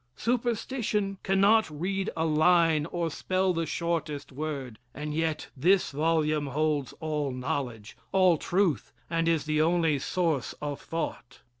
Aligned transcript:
Superstition 0.15 1.19
cannot 1.21 1.69
read 1.69 2.09
a 2.17 2.25
line 2.25 2.87
or 2.87 3.11
spell 3.11 3.53
the 3.53 3.67
shortest 3.67 4.31
word. 4.31 4.79
And 4.95 5.13
yet 5.13 5.49
this 5.55 5.91
volume 5.91 6.47
holds 6.47 6.91
all 6.99 7.29
knowledge, 7.31 7.95
all 8.11 8.37
truth, 8.39 8.91
and 9.11 9.27
is 9.27 9.45
the 9.45 9.61
only 9.61 9.99
source 9.99 10.53
of 10.59 10.81
thought. 10.81 11.41